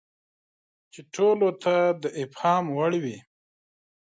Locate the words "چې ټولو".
0.91-1.49